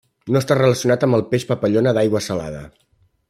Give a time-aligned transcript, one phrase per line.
[0.35, 2.65] No està relacionat amb el peix papallona d'aigua salada.